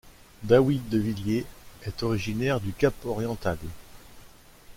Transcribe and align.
Dawie 0.41 0.79
de 0.89 0.97
Villiers 0.97 1.45
est 1.83 2.01
originaire 2.01 2.59
du 2.59 2.73
Cap-Oriental. 2.73 3.59